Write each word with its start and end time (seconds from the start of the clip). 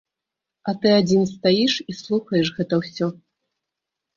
А 0.71 0.73
ты 0.85 0.93
адзін 0.99 1.21
стаіш 1.33 1.73
і 1.93 1.97
слухаеш 2.01 2.47
гэта 2.57 2.73
ўсё. 2.83 3.07